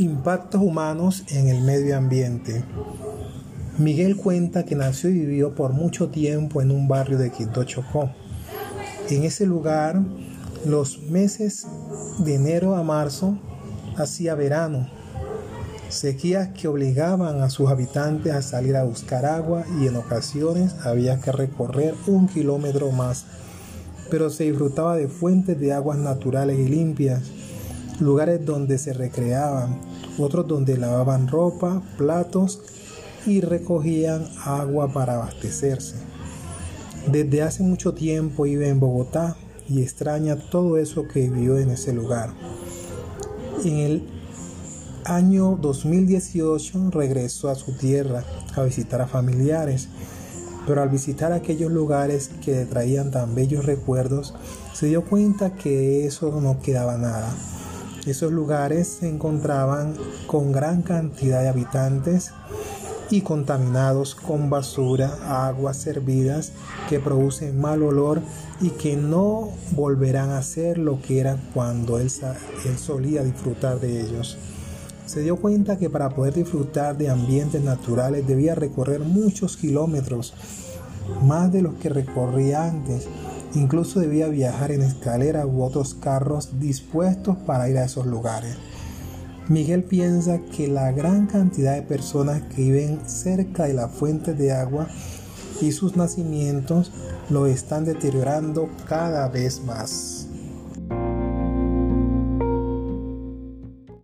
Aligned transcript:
Impactos 0.00 0.62
humanos 0.62 1.24
en 1.28 1.48
el 1.48 1.60
medio 1.60 1.94
ambiente. 1.94 2.64
Miguel 3.76 4.16
cuenta 4.16 4.64
que 4.64 4.74
nació 4.74 5.10
y 5.10 5.18
vivió 5.18 5.54
por 5.54 5.74
mucho 5.74 6.08
tiempo 6.08 6.62
en 6.62 6.70
un 6.70 6.88
barrio 6.88 7.18
de 7.18 7.30
Quito 7.30 7.64
Chocó. 7.64 8.10
En 9.10 9.24
ese 9.24 9.44
lugar, 9.44 10.00
los 10.64 11.02
meses 11.10 11.66
de 12.18 12.36
enero 12.36 12.76
a 12.76 12.82
marzo 12.82 13.36
hacía 13.98 14.34
verano, 14.34 14.88
sequías 15.90 16.48
que 16.48 16.66
obligaban 16.66 17.42
a 17.42 17.50
sus 17.50 17.68
habitantes 17.68 18.32
a 18.32 18.40
salir 18.40 18.76
a 18.76 18.84
buscar 18.84 19.26
agua 19.26 19.64
y 19.82 19.86
en 19.86 19.96
ocasiones 19.96 20.76
había 20.82 21.20
que 21.20 21.30
recorrer 21.30 21.94
un 22.06 22.26
kilómetro 22.26 22.90
más, 22.90 23.26
pero 24.10 24.30
se 24.30 24.44
disfrutaba 24.44 24.96
de 24.96 25.08
fuentes 25.08 25.60
de 25.60 25.74
aguas 25.74 25.98
naturales 25.98 26.58
y 26.58 26.70
limpias, 26.70 27.20
lugares 28.00 28.44
donde 28.44 28.78
se 28.78 28.92
recreaban, 28.92 29.78
otros 30.18 30.48
donde 30.48 30.76
lavaban 30.76 31.28
ropa, 31.28 31.82
platos 31.96 32.60
y 33.26 33.40
recogían 33.40 34.26
agua 34.44 34.92
para 34.92 35.14
abastecerse. 35.14 35.96
Desde 37.10 37.42
hace 37.42 37.62
mucho 37.62 37.94
tiempo 37.94 38.44
vive 38.44 38.68
en 38.68 38.80
Bogotá 38.80 39.36
y 39.68 39.82
extraña 39.82 40.36
todo 40.36 40.78
eso 40.78 41.06
que 41.06 41.28
vivió 41.28 41.58
en 41.58 41.70
ese 41.70 41.92
lugar. 41.92 42.30
En 43.64 43.76
el 43.76 44.08
año 45.04 45.58
2018 45.60 46.90
regresó 46.90 47.48
a 47.48 47.54
su 47.54 47.72
tierra 47.76 48.24
a 48.54 48.62
visitar 48.62 49.00
a 49.00 49.06
familiares, 49.06 49.88
pero 50.66 50.82
al 50.82 50.88
visitar 50.88 51.32
aquellos 51.32 51.70
lugares 51.70 52.30
que 52.44 52.64
traían 52.64 53.10
tan 53.10 53.34
bellos 53.34 53.64
recuerdos, 53.64 54.34
se 54.74 54.86
dio 54.86 55.04
cuenta 55.04 55.54
que 55.54 56.06
eso 56.06 56.40
no 56.40 56.60
quedaba 56.60 56.96
nada 56.96 57.34
esos 58.06 58.32
lugares 58.32 58.88
se 59.00 59.08
encontraban 59.08 59.94
con 60.26 60.52
gran 60.52 60.82
cantidad 60.82 61.42
de 61.42 61.48
habitantes 61.48 62.32
y 63.10 63.22
contaminados 63.22 64.14
con 64.14 64.50
basura, 64.50 65.46
aguas 65.46 65.76
servidas 65.76 66.52
que 66.88 67.00
producen 67.00 67.60
mal 67.60 67.82
olor 67.82 68.22
y 68.60 68.70
que 68.70 68.96
no 68.96 69.50
volverán 69.72 70.30
a 70.30 70.42
ser 70.42 70.78
lo 70.78 71.00
que 71.02 71.20
eran 71.20 71.40
cuando 71.52 71.98
él, 71.98 72.10
solía 72.78 73.24
disfrutar 73.24 73.80
de 73.80 74.00
ellos. 74.00 74.38
Se 75.06 75.22
dio 75.22 75.36
cuenta 75.36 75.76
que 75.76 75.90
para 75.90 76.10
poder 76.10 76.34
disfrutar 76.34 76.96
de 76.96 77.10
ambientes 77.10 77.62
naturales 77.62 78.26
debía 78.26 78.54
recorrer 78.54 79.00
muchos 79.00 79.56
kilómetros, 79.56 80.34
más 81.22 81.52
de 81.52 81.62
los 81.62 81.74
que 81.74 81.88
recorría 81.88 82.64
antes, 82.64 83.08
Incluso 83.54 84.00
debía 84.00 84.28
viajar 84.28 84.70
en 84.70 84.82
escalera 84.82 85.46
u 85.46 85.62
otros 85.62 85.94
carros 85.94 86.60
dispuestos 86.60 87.36
para 87.38 87.68
ir 87.68 87.78
a 87.78 87.84
esos 87.84 88.06
lugares. 88.06 88.56
Miguel 89.48 89.82
piensa 89.82 90.38
que 90.38 90.68
la 90.68 90.92
gran 90.92 91.26
cantidad 91.26 91.74
de 91.74 91.82
personas 91.82 92.42
que 92.42 92.62
viven 92.62 93.00
cerca 93.06 93.64
de 93.64 93.74
las 93.74 93.90
fuentes 93.90 94.38
de 94.38 94.52
agua 94.52 94.86
y 95.60 95.72
sus 95.72 95.96
nacimientos 95.96 96.92
lo 97.30 97.46
están 97.46 97.84
deteriorando 97.84 98.68
cada 98.86 99.28
vez 99.28 99.62
más. 99.64 100.29